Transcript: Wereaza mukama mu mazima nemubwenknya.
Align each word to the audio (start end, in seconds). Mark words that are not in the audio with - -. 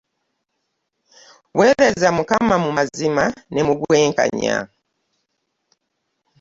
Wereaza 1.57 2.07
mukama 2.17 2.55
mu 2.63 2.71
mazima 2.77 3.23
nemubwenknya. 3.53 4.55